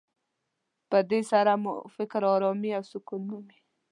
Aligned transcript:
په 0.89 0.97
دې 1.09 1.21
سره 1.31 1.51
مو 1.63 1.75
فکر 1.95 2.21
ارامي 2.35 2.71
او 2.77 2.83
سکون 2.91 3.21
مومي. 3.29 3.59